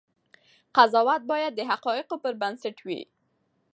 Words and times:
قضاوت 0.75 1.21
باید 1.31 1.53
د 1.55 1.61
حقایقو 1.71 2.15
پر 2.23 2.33
بنسټ 2.41 2.77
وي. 2.87 3.01